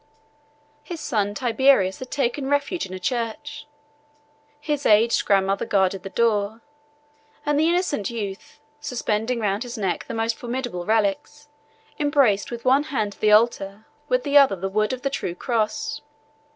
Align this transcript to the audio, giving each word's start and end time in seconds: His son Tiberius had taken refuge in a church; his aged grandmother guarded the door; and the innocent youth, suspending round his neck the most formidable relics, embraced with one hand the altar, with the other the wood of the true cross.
His 0.81 0.99
son 0.99 1.35
Tiberius 1.35 1.99
had 1.99 2.09
taken 2.09 2.49
refuge 2.49 2.87
in 2.87 2.93
a 2.95 2.97
church; 2.97 3.67
his 4.59 4.83
aged 4.83 5.23
grandmother 5.25 5.67
guarded 5.67 6.01
the 6.01 6.09
door; 6.09 6.61
and 7.45 7.59
the 7.59 7.69
innocent 7.69 8.09
youth, 8.09 8.59
suspending 8.79 9.39
round 9.41 9.61
his 9.61 9.77
neck 9.77 10.05
the 10.05 10.15
most 10.15 10.35
formidable 10.37 10.87
relics, 10.87 11.49
embraced 11.99 12.49
with 12.49 12.65
one 12.65 12.85
hand 12.85 13.13
the 13.19 13.31
altar, 13.31 13.85
with 14.09 14.23
the 14.23 14.39
other 14.39 14.55
the 14.55 14.69
wood 14.69 14.91
of 14.91 15.03
the 15.03 15.11
true 15.11 15.35
cross. 15.35 16.01